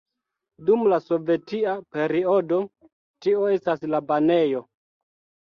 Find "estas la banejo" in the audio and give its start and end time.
3.59-4.65